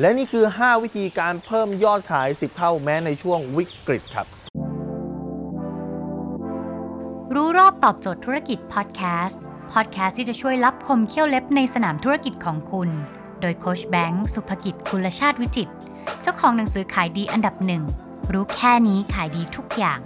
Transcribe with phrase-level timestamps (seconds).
[0.00, 4.26] และนี่คือ 5 วิธีการเพิ่มยอดขาย 10 เท่าแม้ในช่วงวิกฤตครับ
[7.34, 9.40] รู้รอบตอบโจทย์ธุรกิจพอดแคสต์
[9.72, 12.88] พอดแคสต์ที่จะช่วยรับคมเขี้ยวเล็บในสนามธุรกิจของคุณ
[13.40, 15.72] โดยโคชแบงค์สุภกิจคุลชาติวิจิตร
[16.22, 17.82] เจ้าของหนังสือขายดีอันดับหนึ่ง
[18.32, 19.98] รู้แค่นี้ขายดีทุกอย่าง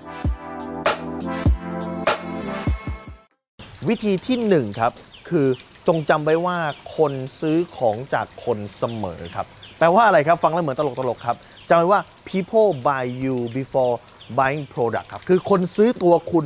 [3.89, 4.93] วิธีที่ 1 ครับ
[5.29, 5.47] คือ
[5.89, 6.57] จงจำไว้ว่า
[6.97, 9.47] คนซื้อของจากคนเสมอครับ
[9.79, 11.37] แปลว่าอะไรครับ ฟังแล้วเหมือนตลกๆครับ
[11.69, 13.95] จำไว้ว่า people buy you before
[14.39, 16.45] buying product ครับ คือคนซื้อตัวคุณ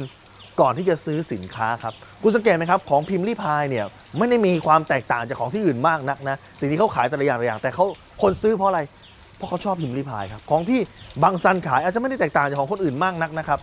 [0.61, 3.84] ก่อนที่จะซื้อสินค้าครับ คุณสังเกตไหมครับ ของพิมพ์รีพายเนี่ย
[4.19, 7.84] ไม่ได้มีความแตกต่างจากของที่อื่นมากนักนะ สิ่งที่เขาขายแต่ละอย่างแต่ละอย่าง แต่เขา
[8.23, 8.80] คนซื้อเพราะอะไร
[9.37, 10.80] เพราะเขาชอบพิมพ์รีพายครับ ของที่
[11.23, 13.61] บางซันขายอาจจะไม่ได้แตกต่างจากของคนอื่นมากนักนะครับ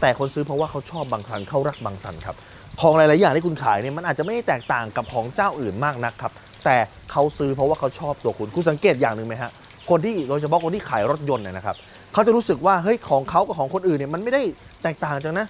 [0.00, 2.36] แต่คนซื้อเพราะว่าเขาชอบบางซันเขารักบางซันครับ
[2.80, 6.32] ของหลายๆอย่างที่คุณขายเนี่ยมันอาจจะไม่ได้แตกต่างกับของเจ้าอื่นมากนักครับ
[6.64, 6.76] แต่
[7.10, 9.50] เขาซื้อเพราะว่าเขาชอบตัวคุณ คุณสังเกตอย่างหนึ่งไหมฮะ
[9.90, 11.76] คนที่โดยเฉพาะคนที่ขายรถยนต์เนี่ยนะครับ
[12.12, 14.42] เขาจะรู้สึกว่าเฮ้ยของเขากับของคนอื่นเนี่ยมันไม่ได้
[14.82, 15.46] แตกต่างจากนะ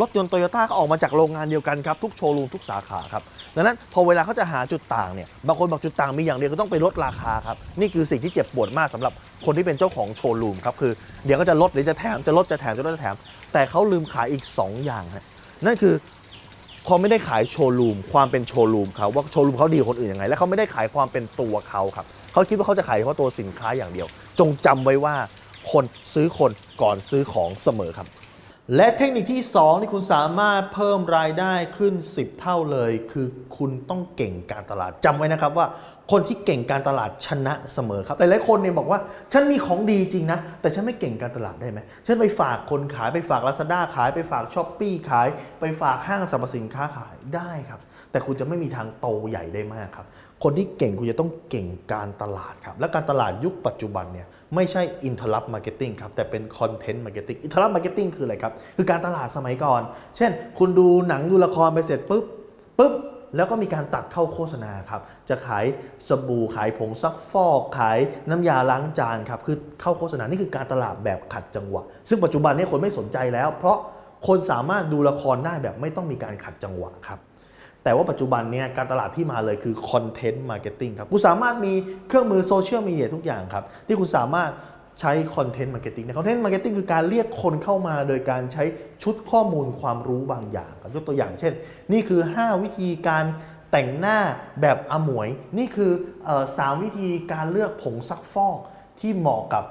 [0.00, 3.22] รถยนต์โตโยต้าก็ออกมาจากโรงงานเดียวกันครับทุกโชว์รูมทุกสาขาครับ
[3.56, 9.12] ดังนั้นพอเวลาเขาจะหาจุดต่างเนี่ยบางคนบอกจุดต่างมีอย่างเดียวก็ต้องไปลดราคาครับนี่คือสิ่งที่เจ็บปวดมากสำหรับ
[9.46, 10.92] คนที่เป็นเจ้าของโชว์รูมครับคือ
[11.26, 13.14] เดี๋ยวก็จะลดหรือจะแถมจะลดจะแถมจะลดจะแถม
[13.52, 15.24] แต่เขาลืมขายอีก 2 อย่างฮะ
[15.66, 15.94] นั่นคือ
[16.84, 25.14] เขาไม่ได้ขายโชว์รูมความเป็นโชว์รูมเขาว่าโชว์รูมเขาดีกว่าคนอื่นยังไง และเขาไม่ได้ขายความเป็นตัวเขาครับเขาคิดว่าเขาจะขายเฉพาะตัวสินค้าอย่างเดียว จงจำไว้ว่า
[25.72, 26.50] คนซื้อคน
[26.82, 28.08] ก่อนซื้อของเสมอครับ
[28.76, 33.26] และเทคนิคที่ 2 ที่คุณสามารถเพิ่มรายได้ขึ้น 10 เท่าเลย คือ
[33.56, 35.66] คุณต้องเก่งการตลาดจำไว้นะครับว่า
[36.10, 38.98] คนที่เก่งการตลาดชนะเสมอครับหลายๆคนเนี่ยบอกว่า
[39.32, 45.28] ฉันมีของดีจริงนะ แต่ฉันไม่เก่งการตลาดได้ไหมฉันไปฝากคนขายไปฝาก Lazada ขายไปฝากช้อปปีขาย
[45.60, 47.80] ไปฝากห้างสรรพสินค้าขายได้ครับ
[48.14, 50.06] แต่คุณจะไม่มีทางโตใหญ่ได้มากครับ
[50.42, 59.82] คนที่เก่งคุณจะต้องเก่งการตลาดครับ และการตลาดยุคปัจจุบันเนี่ยไม่ใช่ interrupt marketing ครับ แต่เป็น content marketing interrupt marketing คืออะไรครับ คือการตลาดสมัยก่อน
[60.16, 62.24] เช่น คุณดูหนังดูละครไปเสร็จปุ๊บ
[62.78, 62.92] ปุ๊บ
[63.36, 65.64] แล้วก็มีการตัดเข้าโฆษณาครับ จะขาย
[66.08, 67.98] สบู่ขายผงซักฟอก ขาย
[68.30, 73.78] น้ำยาล้างจานครับ คือเข้าโฆษณา นี่คือการตลาดแบบขัดจังหวะ ซึ่งปัจจุบันนี้คนไม่สนใจแล้ว เพราะ
[74.26, 77.18] คนสามารถดูละครได้แบบไม่ต้องมีการขัดจังหวะครับ
[77.84, 81.74] แต่ว่าปัจจุบันเนี่ยการตลาดที่มาเลยคือ content marketing ครับคุณสามารถมี
[82.08, 84.50] เครื่องมือโซเชียลมีเดียทุกอย่างครับ ที่คุณสามารถ
[85.00, 88.64] ใช้ content marketing content marketing คือการเรียกคนเข้ามาโดยการใช้
[89.02, 91.52] ชุดข้อมูลความรู้บางอย่างครับยกตัวอย่างเช่น
[91.92, 93.24] นี่คือ 5 วิธีการ
[93.72, 94.18] แต่งหน้า
[94.60, 95.28] แบบอมวย
[95.58, 95.92] นี่คือ
[96.58, 98.58] สามวิธีการเลือกผงซักฟอก
[99.00, 99.64] ที่เหมาะกับ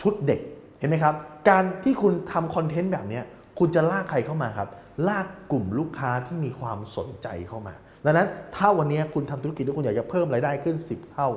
[0.00, 0.40] ชุดเด็ก
[0.78, 1.14] เห็นไหมครับ
[1.48, 3.20] การที่คุณทำคอนเทนต์แบบนี้
[3.58, 4.68] คุณจะลากใครเข้ามาครับ
[5.08, 7.74] ลากกลุ่มลูกค้าที่มีความสนใจเข้ามา
[8.04, 11.28] ดังนั้นถ้าวันนี้คุณทำธุรกิจแล้วคุณอยากจะเพิ่มรายได้ขึ้น 10 เท่า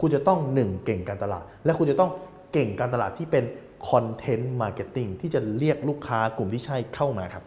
[0.00, 2.10] คุณจะต้อง 1 เก่งการตลาด และคุณจะต้อง
[2.52, 3.44] เก่งการตลาดที่เป็น
[3.88, 7.44] content marketing ที่จะเรียกลูกค้ากลุ่มที่ใช่เข้ามาครับ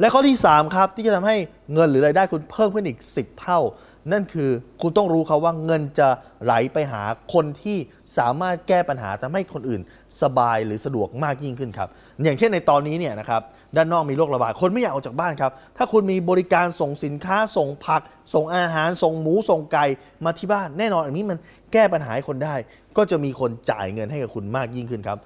[0.00, 1.36] และข้อที่ 3 ครับ ที่จะทำให้
[1.72, 3.60] เงินหรือรายได้คุณเพิ่มขึ้นอีก 10 เท่า
[4.12, 4.50] นั่นคือ
[4.82, 6.08] คุณต้องรู้ครับว่าเงินจะ
[6.44, 7.02] ไหลไปหา
[7.34, 7.78] คนที่
[8.18, 9.82] สามารถแก้ปัญหาทำให้คนอื่น
[10.22, 11.88] สบายหรือสะดวกมากยิ่งขึ้นครับ
[12.24, 13.40] อย่างเช่นในตอนนี้เนี่ยนะครับ
[13.76, 18.02] ด้านนอกมีโรคระบาดคนไม่อยากออกจากบ้านครับ ถ้าคุณมีบริการส่งสินค้าส่งผัก
[18.34, 19.86] ส่งอาหาร ส่งหมูส่งไก่
[20.24, 21.38] มาที่บ้าน แน่นอนอันนี้มัน
[21.72, 22.54] แก้ปัญหาให้คนได้
[22.96, 25.18] ก็จะมีคนจ่ายเงินให้กับคุณมากยิ่งขึ้นครับ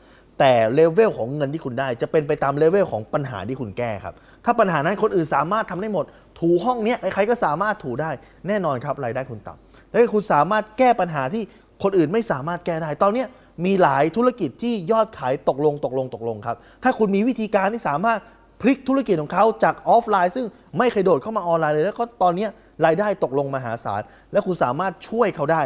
[0.44, 4.14] แต่เลเวลของเงินที่คุณได้ จะเป็นไปตามเลเวลของปัญหาที่คุณแก้ครับ
[4.44, 6.04] ถ้าปัญหานั้นคนอื่นสามารถทำได้หมด
[6.38, 8.10] ถูห้องเนี้ยใครๆก็สามารถถูได้
[8.48, 11.42] แน่นอนครับรายได้คุณต่ำและคุณสามารถแก้ปัญหาที่
[11.82, 13.28] คนอื่นไม่สามารถแก้ได้ ตอนเนี้ย
[13.64, 18.18] มีหลายธุรกิจที่ยอดขายตกลงตกลงตกลงครับ ถ้าคุณมีวิธีการที่สามารถ
[18.60, 20.46] พลิกธุรกิจของเขาจากออฟไลน์ ซึ่ง
[20.78, 22.46] ไม่เคยโดดเข้ามาออนไลน์เลย แล้วก็ตอนนี้
[22.86, 24.02] รายได้ตกลงมหาศาล
[24.32, 25.62] และคุณสามารถช่วยเขาได้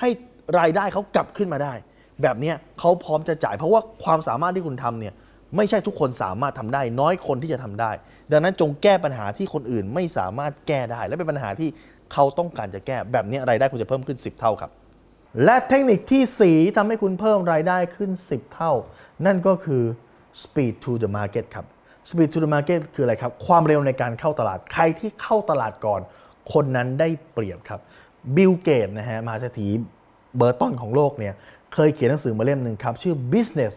[0.00, 0.08] ให้
[0.58, 1.74] รายได้เขากลับขึ้นมาได้
[2.22, 5.14] แบบนี้เขาพร้อมจะจ่าย เพราะว่าความสามารถที่คุณทำเนี่ย
[5.56, 7.90] ไม่ใช่ทุกคนสามารถทำได้ น้อยคนที่จะทำได้
[8.32, 11.68] ดังนั้นจงแก้ปัญหาที่คนอื่นไม่สามารถแก้ได้ และเป็นปัญหาที่
[12.12, 14.70] เขาต้องการจะแก้ แบบนี้รายได้คุณจะเพิ่มขึ้น 10 เท่าครับ
[15.44, 18.72] และเทคนิคที่ 4ทำให้คุณเพิ่มรายได้ขึ้น 10 เท่า
[19.26, 19.82] นั่นก็คือ
[20.42, 21.66] speed to the market ครับ
[22.10, 26.00] speed to the market คืออะไรครับ ความเร็วในการเข้าตลาดใครที่เข้าตลาดก่อน
[26.52, 27.80] คนนั้นได้เปรียบครับ
[28.36, 29.68] บิลเกตส์นะฮะมาเศรษฐี
[30.36, 31.34] เบอร์ต้นของโลกเนี่ย
[31.74, 33.72] เคยเขียนหนังสือมาเล่มหนึ่งครับ ชื่อ business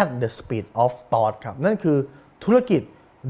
[0.00, 1.98] at the speed of thought ครับ นั่นคือ
[2.44, 2.82] ธุรกิจ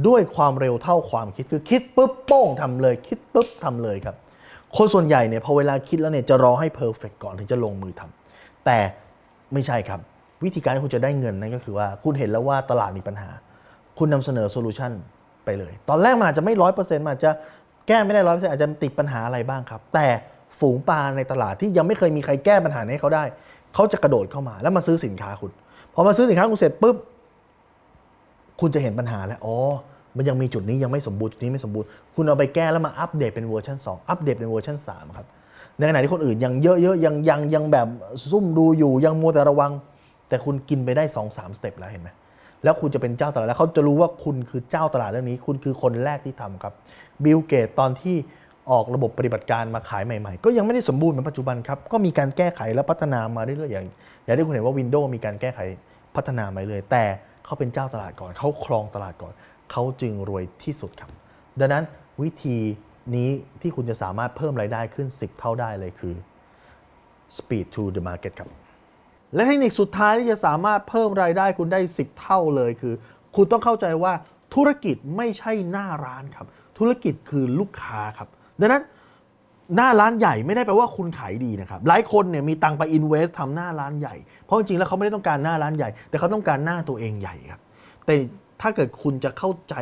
[0.09, 4.17] ด้วยความเร็วเท่าความคิดคือคิดปุ๊บโป้งทำเลย คิดปุ๊บทำเลยครับ
[4.77, 8.79] คนส่วนใหญ่เนี่ยพอเวลาคิดแล้วเนี่ยจะรอให้ perfect ก่อนถึงจะลงมือทำแต่
[9.53, 10.01] ไม่ใช่ครับ
[10.45, 13.31] วิธีการที่คุณจะได้เงินนั่นก็คือว่าคุณเห็นแล้วว่าตลาดมีปัญหา
[13.99, 14.93] คุณนำเสนอ solution
[15.45, 17.31] ไปเลย ตอนแรกมันอาจจะไม่ร้อยเปอร์เซ็นต์มันอาจจะ
[17.87, 20.07] แก้ไม่ได้ร้อยเปอร์เซ็นต์อาจจะติดปัญหาอะไรบ้างครับ แต่
[20.59, 23.25] ฝูงปลาในตลาดที่ยังไม่เคยมีใครแก้ปัญหาให้เขาได้
[23.75, 25.53] เขาจะกระโดดเข้ามา แล้วมาซื้อสินค้าคุณ
[25.95, 26.97] พอมาซื้อสินค้าคุณเสร็จปุ๊บ
[28.61, 29.57] คุณจะเห็นปัญหาแล้วอ๋อ
[30.17, 35.27] มันยังมีจุดนี้ยังไม่สมบูรณ์จุดนี้ไม่สมบูรณ์คุณเอาไปแก้แล้วมาอัปเดตเป็นเวอร์ชัน2อัปเดตเป็นเวอร์ชัน3ครับ
[35.79, 37.87] ในขณะที่คนอื่นยังเยอะๆยังยังยังแบบ
[38.31, 39.73] ซุ่มดูอยู่ยังมัวแต่ระวัง
[40.29, 42.09] แต่คุณกินไปได้ 2 3 step แล้วเห็นไหม
[42.65, 46.73] แล้วคุณจะเป็นเจ้าตลาดแล้วเขาจะรู้ว่าคุณคือเจ้าตลาดเรื่องนี้ คุณคือคนแรกที่ทำครับ
[47.25, 48.17] บิลเกตส์ตอนที่
[48.71, 53.87] ออกระบบปฏิบัติการมาขายใหม่ๆ ก็ยังไม่ได้สมบูรณ์เหมือนปัจจุบันครับ ก็มีการแก้ไขและพัฒนามาเรื่อยๆ อย่าง
[54.25, 55.61] อย่างที่คุณเห็นว่า Windows มีการแก้ไข
[56.17, 57.05] พัฒนามาเรื่อยแต่
[57.45, 59.33] เขาเป็นเจ้าตลาดก่อน เขาครองตลาดก่อน
[59.73, 61.11] เขาจึงรวยที่สุดครับ
[61.61, 61.85] ดังนั้น
[62.23, 62.59] วิธี
[63.17, 63.31] นี้
[63.63, 66.15] ที่คุณจะสามารถเพิ่มรายได้ขึ้น 10 เท่าได้เลยคือ
[67.37, 68.49] speed to the market ครับ
[69.35, 72.95] และเทคนิคสุดท้ายที่จะสามารถเพิ่มรายได้คุณได้ 10 เท่าเลยคือ
[73.37, 74.13] คุณต้องเข้าใจว่า
[74.55, 76.47] ธุรกิจไม่ใช่หน้าร้านครับ
[76.79, 78.29] ธุรกิจคือลูกค้าครับ
[78.61, 78.83] ดังนั้น
[79.77, 84.15] หน้าร้านใหญ่ไม่ได้แปลว่าคุณขายดีนะครับ หลายคนเนี่ยมีตังไปอินเวสทำหน้าร้านใหญ่
[84.45, 87.61] เพราะจริงๆแล้วเขาไม่ได้ต้องการหน้าร้านใหญ่ แต่เขาต้องการหน้าตัวเองใหญ่ครับ
[88.07, 88.15] แต่
[88.61, 89.75] ถ้าเกิดคุณจะเข้าใจ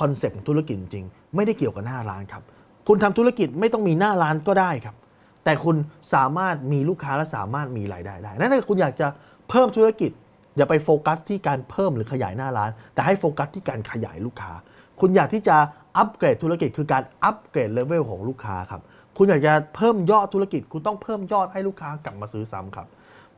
[0.00, 1.04] concept ของธุรกิจจริง
[1.36, 2.42] ไม่ได้เกี่ยวกับหน้าร้านครับ
[2.88, 4.96] คุณทำธุรกิจไม่ต้องมีหน้าร้านก็ได้ครับ
[5.44, 5.76] แต่คุณ
[6.14, 9.06] สามารถมีลูกค้าและสามารถมีรายได้ได้นั่นถ้าคุณอยากจะ
[9.48, 10.10] เพิ่มธุรกิจ
[10.56, 14.52] อย่าไปโฟกัสที่การเพิ่มหรือขยายหน้าร้าน แต่ให้โฟกัสที่การขยายลูกค้า
[15.00, 15.56] คุณอยากที่จะ
[15.96, 18.82] อัปเกรดธุรกิจคือการอัปเกรดเลเวลของลูกค้าครับ
[19.16, 22.86] คุณอยากจะเพิ่มยอดธุรกิจ คุณต้องเพิ่มยอดให้ลูกค้ากลับมาซื้อซ้ำครับ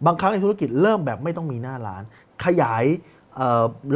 [0.06, 2.02] บางครั้งในธุรกิจเริ่มแบบไม่ต้องมีหน้าร้าน
[2.44, 2.84] ขยาย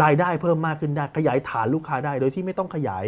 [0.03, 3.05] รายได้เพิ่มมากขึ้นได้ ขยายฐานลูกค้าได้ โดยที่ไม่ต้องขยาย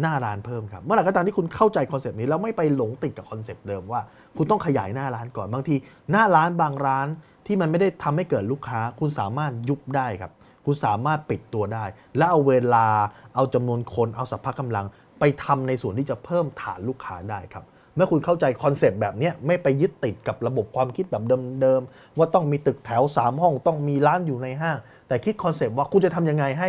[0.00, 4.00] หน้าร้านเพิ่มครับ เมื่อไหร่ก็ตามที่คุณเข้าใจ concept นี้แล้วไม่ไปหลงติดกับ concept เดิมว่า
[4.36, 5.76] คุณต้องขยายหน้าร้านก่อนบางที
[6.10, 7.06] หน้าร้านบางร้าน
[7.46, 10.32] ที่มันไม่ได้ทำให้เกิดลูกค้า คุณสามารถยุบได้ครับ
[10.64, 11.84] คุณสามารถปิดตัวได้
[12.16, 12.86] และเอาเวลา
[13.34, 14.86] เอาจำนวนคนเอาสรรพกำลัง
[15.20, 17.64] ไปทำในส่วนที่จะเพิ่มฐานลูกค้าได้ครับ
[17.96, 21.22] เมื่อคุณเข้าใจ concept แบบนี้ไม่ไปยึดติดกับระบบความคิดแบบ
[21.60, 24.78] เดิมๆว่าต้องมีตึกแถว 3 ห้องต้องมีร้านอยู่ในห้าง
[25.08, 26.68] แต่คิด concept ว่าคุณจะทำยังไงให้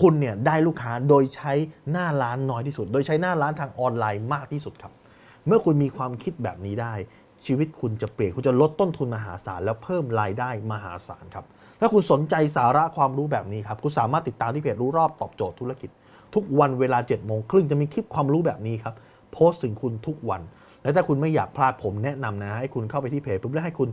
[0.00, 1.52] คุณเนี่ยได้ลูกค้าโดยใช้
[1.90, 4.92] หน้าร้านน้อยที่สุด โดยใช้หน้าร้านทางออนไลน์มากที่สุดครับ
[5.46, 6.94] เมื่อคุณมีความคิดแบบนี้ได้
[7.46, 11.44] ชีวิตคุณจะเปลี่ยนคุณจะลดต้นทุนมหาศาลแล้วเพิ่มรายได้มหาศาลครับ
[11.80, 15.90] ถ้าคุณสนใจสาระความรู้แบบนี้ครับ คุณสามารถติดตามที่เพจรู้รอบตอบโจทย์ธุรกิจ
[16.34, 18.94] ทุกวันเวลา7จ็ดโมงครึ่งจะมีคลิปความรู้แบบนี้ครับ
[19.32, 20.42] โพสต์ถึงคุณทุกวัน
[20.82, 23.88] และถ้าคุณไม่อยากพลาดผมแนะนำนะให้คุณเข้าไปที่เพจปุ๊บแล้วให้คุณ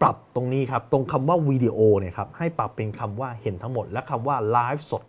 [0.00, 5.02] ปรับตรงนี้ครับตรงคำว่าวิดีโอเนี่ยครับให้ปรับเป็นคำว่าเห็นทั้งหมด และคำว่าไลฟ์สด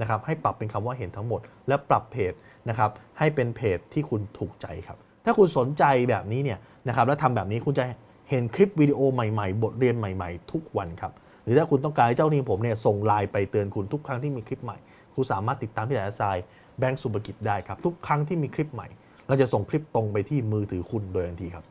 [0.00, 2.32] นะครับให้ปรับเป็นคำว่าเห็นทั้งหมด และปรับเพจ
[2.68, 4.98] นะครับให้เป็นเพจที่คุณถูกใจครับ
[5.28, 6.58] ถ้าคุณสนใจแบบนี้เนี่ย
[6.88, 7.84] นะครับแล้วทำแบบนี้คุณจะ
[8.30, 11.12] เห็นคลิปวิดีโอใหม่ๆ บทเรียนใหม่ๆ ทุกวันครับ
[11.44, 14.78] หรือถ้าคุณต้องการเจ้าหนี้ผมเนี่ยส่งไลน์ไปเตือนคุณทุกครั้งที่มีคลิปใหม่
[15.14, 16.36] คุณสามารถติดตามที่ไหนทราย
[16.78, 18.88] แบงก์สุภกิจได้ครับ ทุกครั้งที่มีคลิปใหม่
[19.28, 21.64] เราจะส่งคลิปตรงไปที่มือถือคุณโดยทันทีครับ